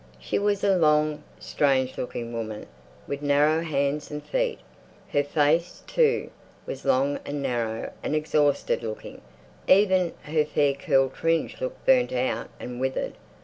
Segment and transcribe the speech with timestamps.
[0.19, 2.65] She was a long, strange looking woman
[3.05, 4.57] with narrow hands and feet.
[5.13, 6.31] Her face, too,
[6.65, 9.21] was long and narrow and exhausted looking;
[9.67, 13.13] even her fair curled fringe looked burnt out and withered.